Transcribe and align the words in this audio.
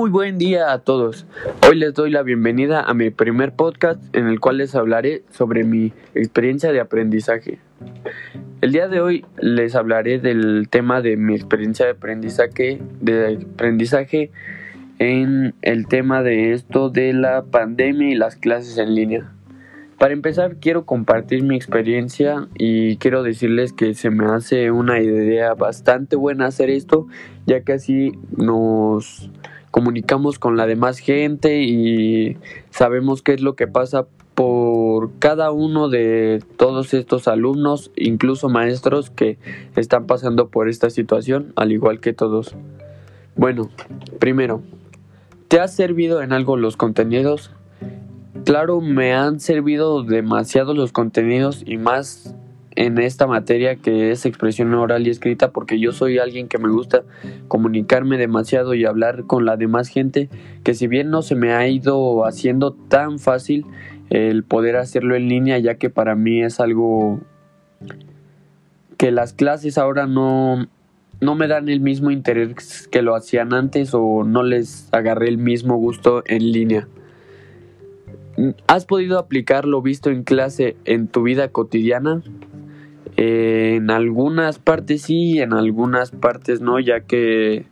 Muy 0.00 0.08
buen 0.08 0.38
día 0.38 0.72
a 0.72 0.78
todos. 0.78 1.26
Hoy 1.68 1.76
les 1.76 1.92
doy 1.92 2.10
la 2.10 2.22
bienvenida 2.22 2.80
a 2.80 2.94
mi 2.94 3.10
primer 3.10 3.52
podcast 3.52 4.02
en 4.16 4.28
el 4.28 4.40
cual 4.40 4.56
les 4.56 4.74
hablaré 4.74 5.24
sobre 5.30 5.62
mi 5.62 5.92
experiencia 6.14 6.72
de 6.72 6.80
aprendizaje. 6.80 7.58
El 8.62 8.72
día 8.72 8.88
de 8.88 9.02
hoy 9.02 9.26
les 9.36 9.74
hablaré 9.74 10.18
del 10.18 10.68
tema 10.70 11.02
de 11.02 11.18
mi 11.18 11.34
experiencia 11.34 11.84
de 11.84 11.92
aprendizaje, 11.92 12.80
de 13.02 13.40
aprendizaje 13.52 14.30
en 14.98 15.52
el 15.60 15.86
tema 15.86 16.22
de 16.22 16.54
esto 16.54 16.88
de 16.88 17.12
la 17.12 17.42
pandemia 17.42 18.08
y 18.08 18.14
las 18.14 18.36
clases 18.36 18.78
en 18.78 18.94
línea. 18.94 19.34
Para 19.98 20.14
empezar 20.14 20.56
quiero 20.56 20.86
compartir 20.86 21.42
mi 21.42 21.56
experiencia 21.56 22.48
y 22.56 22.96
quiero 22.96 23.22
decirles 23.22 23.74
que 23.74 23.92
se 23.92 24.08
me 24.08 24.24
hace 24.24 24.70
una 24.70 24.98
idea 25.02 25.52
bastante 25.52 26.16
buena 26.16 26.46
hacer 26.46 26.70
esto 26.70 27.06
ya 27.44 27.60
que 27.64 27.74
así 27.74 28.12
nos 28.34 29.30
comunicamos 29.70 30.38
con 30.38 30.56
la 30.56 30.66
demás 30.66 30.98
gente 30.98 31.62
y 31.62 32.36
sabemos 32.70 33.22
qué 33.22 33.34
es 33.34 33.40
lo 33.40 33.54
que 33.54 33.66
pasa 33.66 34.06
por 34.34 35.10
cada 35.18 35.50
uno 35.50 35.88
de 35.88 36.42
todos 36.56 36.94
estos 36.94 37.28
alumnos, 37.28 37.90
incluso 37.96 38.48
maestros 38.48 39.10
que 39.10 39.38
están 39.76 40.06
pasando 40.06 40.48
por 40.48 40.68
esta 40.68 40.88
situación, 40.88 41.52
al 41.56 41.72
igual 41.72 42.00
que 42.00 42.12
todos. 42.12 42.54
Bueno, 43.36 43.68
primero, 44.18 44.62
¿te 45.48 45.60
ha 45.60 45.68
servido 45.68 46.22
en 46.22 46.32
algo 46.32 46.56
los 46.56 46.76
contenidos? 46.76 47.50
Claro, 48.44 48.80
me 48.80 49.12
han 49.12 49.40
servido 49.40 50.02
demasiado 50.02 50.72
los 50.72 50.92
contenidos 50.92 51.62
y 51.66 51.76
más 51.76 52.34
en 52.80 52.96
esta 52.96 53.26
materia 53.26 53.76
que 53.76 54.10
es 54.10 54.24
expresión 54.24 54.72
oral 54.72 55.06
y 55.06 55.10
escrita 55.10 55.50
porque 55.50 55.78
yo 55.78 55.92
soy 55.92 56.18
alguien 56.18 56.48
que 56.48 56.56
me 56.56 56.70
gusta 56.70 57.02
comunicarme 57.46 58.16
demasiado 58.16 58.72
y 58.72 58.86
hablar 58.86 59.24
con 59.26 59.44
la 59.44 59.58
demás 59.58 59.88
gente 59.88 60.30
que 60.64 60.72
si 60.72 60.86
bien 60.86 61.10
no 61.10 61.20
se 61.20 61.34
me 61.34 61.52
ha 61.52 61.68
ido 61.68 62.24
haciendo 62.24 62.72
tan 62.72 63.18
fácil 63.18 63.66
el 64.08 64.44
poder 64.44 64.76
hacerlo 64.76 65.14
en 65.14 65.28
línea 65.28 65.58
ya 65.58 65.74
que 65.74 65.90
para 65.90 66.14
mí 66.14 66.42
es 66.42 66.58
algo 66.58 67.20
que 68.96 69.10
las 69.10 69.34
clases 69.34 69.76
ahora 69.76 70.06
no 70.06 70.66
no 71.20 71.34
me 71.34 71.48
dan 71.48 71.68
el 71.68 71.80
mismo 71.80 72.10
interés 72.10 72.88
que 72.88 73.02
lo 73.02 73.14
hacían 73.14 73.52
antes 73.52 73.90
o 73.92 74.24
no 74.24 74.42
les 74.42 74.88
agarré 74.90 75.28
el 75.28 75.36
mismo 75.36 75.76
gusto 75.76 76.22
en 76.26 76.50
línea. 76.50 76.88
¿Has 78.66 78.86
podido 78.86 79.18
aplicar 79.18 79.66
lo 79.66 79.82
visto 79.82 80.08
en 80.08 80.24
clase 80.24 80.78
en 80.86 81.08
tu 81.08 81.22
vida 81.22 81.48
cotidiana? 81.48 82.22
En 83.22 83.90
algunas 83.90 84.58
partes 84.58 85.02
sí, 85.02 85.40
en 85.40 85.52
algunas 85.52 86.10
partes 86.10 86.62
no, 86.62 86.80
ya 86.80 87.00
que 87.00 87.66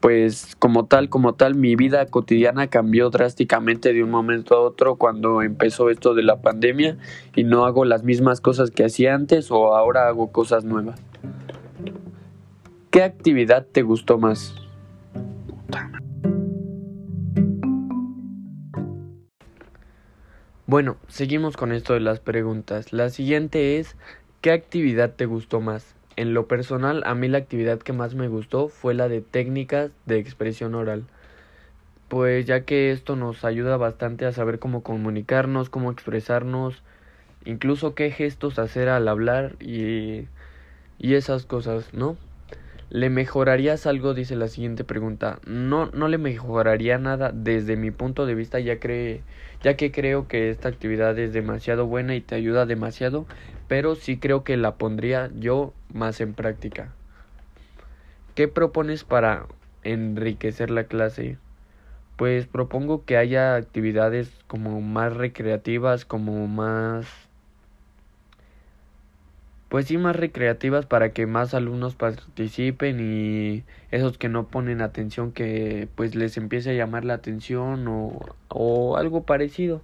pues 0.00 0.56
como 0.58 0.86
tal, 0.86 1.08
como 1.08 1.34
tal, 1.34 1.54
mi 1.54 1.76
vida 1.76 2.04
cotidiana 2.06 2.66
cambió 2.66 3.08
drásticamente 3.08 3.92
de 3.92 4.02
un 4.02 4.10
momento 4.10 4.56
a 4.56 4.60
otro 4.60 4.96
cuando 4.96 5.42
empezó 5.42 5.90
esto 5.90 6.14
de 6.14 6.24
la 6.24 6.40
pandemia 6.40 6.96
y 7.36 7.44
no 7.44 7.64
hago 7.64 7.84
las 7.84 8.02
mismas 8.02 8.40
cosas 8.40 8.72
que 8.72 8.84
hacía 8.84 9.14
antes 9.14 9.52
o 9.52 9.76
ahora 9.76 10.08
hago 10.08 10.32
cosas 10.32 10.64
nuevas. 10.64 11.00
¿Qué 12.90 13.04
actividad 13.04 13.66
te 13.70 13.82
gustó 13.82 14.18
más? 14.18 14.52
Bueno, 20.66 20.96
seguimos 21.06 21.56
con 21.56 21.70
esto 21.70 21.94
de 21.94 22.00
las 22.00 22.18
preguntas. 22.18 22.92
La 22.92 23.10
siguiente 23.10 23.78
es, 23.78 23.96
¿Qué 24.40 24.52
actividad 24.52 25.14
te 25.14 25.26
gustó 25.26 25.60
más? 25.60 25.96
En 26.14 26.32
lo 26.32 26.46
personal, 26.46 27.02
a 27.06 27.16
mí 27.16 27.26
la 27.26 27.38
actividad 27.38 27.80
que 27.80 27.92
más 27.92 28.14
me 28.14 28.28
gustó 28.28 28.68
fue 28.68 28.94
la 28.94 29.08
de 29.08 29.20
técnicas 29.20 29.90
de 30.06 30.18
expresión 30.18 30.76
oral. 30.76 31.02
Pues 32.08 32.46
ya 32.46 32.64
que 32.64 32.92
esto 32.92 33.16
nos 33.16 33.44
ayuda 33.44 33.76
bastante 33.76 34.26
a 34.26 34.32
saber 34.32 34.60
cómo 34.60 34.84
comunicarnos, 34.84 35.70
cómo 35.70 35.90
expresarnos, 35.90 36.84
incluso 37.44 37.96
qué 37.96 38.12
gestos 38.12 38.60
hacer 38.60 38.88
al 38.88 39.08
hablar 39.08 39.56
y, 39.58 40.28
y 40.98 41.14
esas 41.14 41.44
cosas, 41.44 41.92
¿no? 41.92 42.16
¿Le 42.90 43.10
mejorarías 43.10 43.86
algo? 43.86 44.14
Dice 44.14 44.34
la 44.34 44.48
siguiente 44.48 44.82
pregunta. 44.82 45.40
No, 45.46 45.86
no 45.92 46.08
le 46.08 46.16
mejoraría 46.16 46.96
nada 46.96 47.32
desde 47.34 47.76
mi 47.76 47.90
punto 47.90 48.24
de 48.24 48.34
vista, 48.34 48.60
ya, 48.60 48.78
ya 49.62 49.76
que 49.76 49.92
creo 49.92 50.26
que 50.26 50.48
esta 50.48 50.70
actividad 50.70 51.18
es 51.18 51.34
demasiado 51.34 51.86
buena 51.86 52.14
y 52.14 52.22
te 52.22 52.34
ayuda 52.34 52.64
demasiado, 52.64 53.26
pero 53.66 53.94
sí 53.94 54.18
creo 54.18 54.42
que 54.42 54.56
la 54.56 54.76
pondría 54.76 55.30
yo 55.34 55.74
más 55.92 56.22
en 56.22 56.32
práctica. 56.32 56.94
¿Qué 58.34 58.48
propones 58.48 59.04
para 59.04 59.46
enriquecer 59.82 60.70
la 60.70 60.84
clase? 60.84 61.36
Pues 62.16 62.46
propongo 62.46 63.04
que 63.04 63.18
haya 63.18 63.54
actividades 63.56 64.30
como 64.46 64.80
más 64.80 65.14
recreativas, 65.14 66.06
como 66.06 66.46
más 66.46 67.27
pues 69.68 69.86
sí 69.86 69.98
más 69.98 70.16
recreativas 70.16 70.86
para 70.86 71.12
que 71.12 71.26
más 71.26 71.54
alumnos 71.54 71.94
participen 71.94 73.00
y 73.00 73.64
esos 73.90 74.18
que 74.18 74.28
no 74.28 74.46
ponen 74.46 74.80
atención 74.80 75.32
que 75.32 75.88
pues 75.94 76.14
les 76.14 76.36
empiece 76.36 76.70
a 76.70 76.74
llamar 76.74 77.04
la 77.04 77.14
atención 77.14 77.86
o, 77.88 78.18
o 78.48 78.96
algo 78.96 79.24
parecido. 79.24 79.82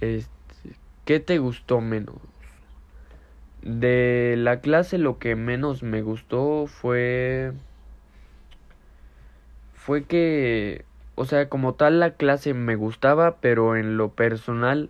Este, 0.00 0.30
¿Qué 1.04 1.20
te 1.20 1.38
gustó 1.38 1.80
menos? 1.80 2.16
De 3.62 4.36
la 4.38 4.60
clase 4.60 4.96
lo 4.96 5.18
que 5.18 5.36
menos 5.36 5.82
me 5.82 6.00
gustó 6.00 6.66
fue 6.66 7.52
fue 9.74 10.04
que 10.04 10.84
o 11.20 11.26
sea, 11.26 11.50
como 11.50 11.74
tal 11.74 12.00
la 12.00 12.12
clase 12.14 12.54
me 12.54 12.76
gustaba, 12.76 13.36
pero 13.42 13.76
en 13.76 13.98
lo 13.98 14.08
personal, 14.08 14.88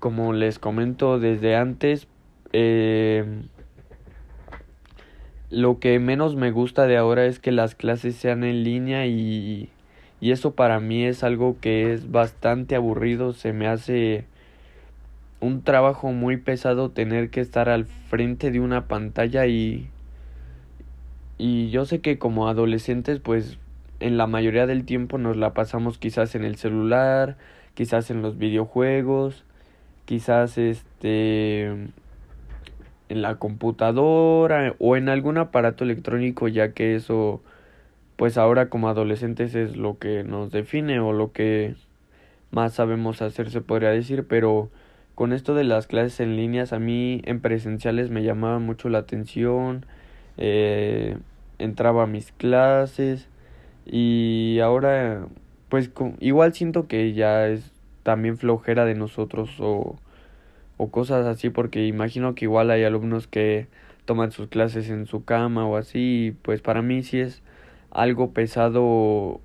como 0.00 0.32
les 0.32 0.58
comento 0.58 1.20
desde 1.20 1.54
antes, 1.54 2.08
eh, 2.52 3.24
lo 5.50 5.78
que 5.78 5.98
menos 5.98 6.36
me 6.36 6.50
gusta 6.50 6.86
de 6.86 6.96
ahora 6.96 7.26
es 7.26 7.38
que 7.38 7.52
las 7.52 7.74
clases 7.74 8.16
sean 8.16 8.44
en 8.44 8.64
línea 8.64 9.06
y, 9.06 9.70
y 10.20 10.32
eso 10.32 10.54
para 10.54 10.80
mí 10.80 11.04
es 11.04 11.24
algo 11.24 11.56
que 11.60 11.92
es 11.92 12.10
bastante 12.10 12.76
aburrido, 12.76 13.32
se 13.32 13.52
me 13.52 13.66
hace 13.66 14.24
un 15.40 15.62
trabajo 15.62 16.12
muy 16.12 16.36
pesado 16.36 16.90
tener 16.90 17.30
que 17.30 17.40
estar 17.40 17.68
al 17.68 17.86
frente 17.86 18.50
de 18.50 18.60
una 18.60 18.88
pantalla 18.88 19.46
y 19.46 19.88
y 21.38 21.70
yo 21.70 21.84
sé 21.84 22.00
que 22.00 22.18
como 22.18 22.48
adolescentes 22.48 23.20
pues 23.20 23.58
en 24.00 24.16
la 24.18 24.26
mayoría 24.26 24.66
del 24.66 24.84
tiempo 24.84 25.18
nos 25.18 25.36
la 25.36 25.54
pasamos 25.54 25.96
quizás 25.98 26.34
en 26.34 26.44
el 26.44 26.56
celular, 26.56 27.36
quizás 27.74 28.10
en 28.10 28.22
los 28.22 28.38
videojuegos, 28.38 29.44
quizás 30.04 30.58
este 30.58 31.88
en 33.08 33.22
la 33.22 33.36
computadora 33.36 34.74
o 34.78 34.96
en 34.96 35.08
algún 35.08 35.38
aparato 35.38 35.84
electrónico 35.84 36.48
ya 36.48 36.72
que 36.72 36.94
eso 36.94 37.42
pues 38.16 38.36
ahora 38.36 38.68
como 38.68 38.88
adolescentes 38.88 39.54
es 39.54 39.76
lo 39.76 39.98
que 39.98 40.24
nos 40.24 40.50
define 40.50 40.98
o 41.00 41.12
lo 41.12 41.32
que 41.32 41.76
más 42.50 42.74
sabemos 42.74 43.22
hacer 43.22 43.50
se 43.50 43.60
podría 43.60 43.90
decir. 43.90 44.26
Pero 44.26 44.70
con 45.14 45.32
esto 45.32 45.54
de 45.54 45.64
las 45.64 45.86
clases 45.86 46.20
en 46.20 46.36
líneas 46.36 46.72
a 46.72 46.78
mí 46.80 47.22
en 47.24 47.40
presenciales 47.40 48.10
me 48.10 48.24
llamaba 48.24 48.58
mucho 48.58 48.88
la 48.88 48.98
atención 48.98 49.86
eh, 50.36 51.16
entraba 51.58 52.04
a 52.04 52.06
mis 52.06 52.32
clases 52.32 53.28
y 53.86 54.58
ahora 54.62 55.26
pues 55.68 55.90
igual 56.20 56.54
siento 56.54 56.86
que 56.86 57.12
ya 57.12 57.48
es 57.48 57.72
también 58.02 58.38
flojera 58.38 58.84
de 58.84 58.94
nosotros 58.94 59.50
o 59.60 59.96
o 60.78 60.88
cosas 60.90 61.26
así 61.26 61.50
porque 61.50 61.86
imagino 61.86 62.34
que 62.34 62.46
igual 62.46 62.70
hay 62.70 62.84
alumnos 62.84 63.26
que 63.26 63.66
toman 64.06 64.32
sus 64.32 64.48
clases 64.48 64.88
en 64.88 65.06
su 65.06 65.24
cama 65.24 65.66
o 65.66 65.76
así 65.76 66.34
pues 66.42 66.62
para 66.62 66.80
mí 66.80 67.02
sí 67.02 67.20
es 67.20 67.42
algo 67.90 68.30
pesado 68.30 69.40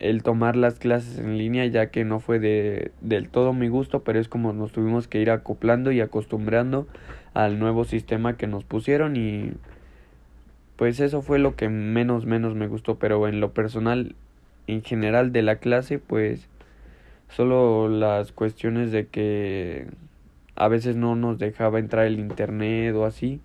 el 0.00 0.22
tomar 0.22 0.56
las 0.56 0.78
clases 0.78 1.18
en 1.18 1.38
línea 1.38 1.64
ya 1.66 1.86
que 1.86 2.04
no 2.04 2.20
fue 2.20 2.40
de, 2.40 2.90
del 3.00 3.30
todo 3.30 3.52
mi 3.54 3.68
gusto 3.68 4.02
pero 4.02 4.18
es 4.20 4.28
como 4.28 4.52
nos 4.52 4.72
tuvimos 4.72 5.08
que 5.08 5.20
ir 5.20 5.30
acoplando 5.30 5.92
y 5.92 6.00
acostumbrando 6.00 6.86
al 7.32 7.58
nuevo 7.58 7.84
sistema 7.84 8.36
que 8.36 8.46
nos 8.46 8.64
pusieron 8.64 9.16
y 9.16 9.52
pues 10.76 10.98
eso 10.98 11.22
fue 11.22 11.38
lo 11.38 11.54
que 11.54 11.68
menos 11.68 12.26
menos 12.26 12.54
me 12.54 12.66
gustó 12.66 12.98
pero 12.98 13.28
en 13.28 13.40
lo 13.40 13.52
personal 13.52 14.14
en 14.66 14.82
general 14.82 15.32
de 15.32 15.42
la 15.42 15.56
clase 15.56 15.98
pues 16.00 16.48
solo 17.28 17.88
las 17.88 18.32
cuestiones 18.32 18.90
de 18.92 19.06
que 19.06 19.86
a 20.56 20.68
veces 20.68 20.96
no 20.96 21.16
nos 21.16 21.38
dejaba 21.38 21.78
entrar 21.78 22.06
el 22.06 22.18
internet 22.18 22.94
o 22.94 23.04
así 23.04 23.40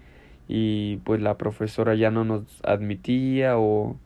y 0.48 0.98
pues 0.98 1.22
la 1.22 1.38
profesora 1.38 1.96
ya 1.96 2.12
no 2.12 2.26
nos 2.26 2.44
admitía 2.64 3.58
o 3.58 3.98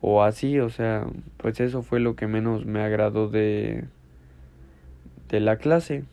o 0.00 0.22
así, 0.22 0.60
o 0.60 0.70
sea, 0.70 1.06
pues 1.38 1.58
eso 1.60 1.82
fue 1.82 2.00
lo 2.00 2.16
que 2.16 2.26
menos 2.26 2.66
me 2.66 2.82
agradó 2.82 3.28
de 3.28 3.84
de 5.28 5.40
la 5.40 5.56
clase. 5.56 6.04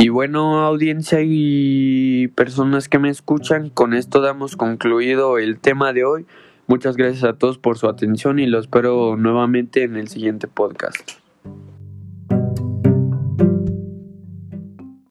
Y 0.00 0.10
bueno, 0.10 0.60
audiencia 0.60 1.18
y 1.22 2.28
personas 2.28 2.88
que 2.88 3.00
me 3.00 3.10
escuchan, 3.10 3.68
con 3.68 3.94
esto 3.94 4.20
damos 4.20 4.56
concluido 4.56 5.38
el 5.38 5.58
tema 5.58 5.92
de 5.92 6.04
hoy. 6.04 6.26
Muchas 6.68 6.98
gracias 6.98 7.24
a 7.24 7.32
todos 7.32 7.56
por 7.56 7.78
su 7.78 7.88
atención 7.88 8.38
y 8.38 8.46
lo 8.46 8.58
espero 8.58 9.16
nuevamente 9.16 9.84
en 9.84 9.96
el 9.96 10.08
siguiente 10.08 10.48
podcast. 10.48 11.12